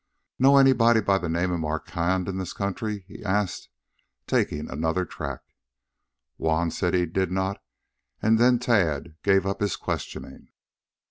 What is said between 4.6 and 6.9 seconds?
another tack. Juan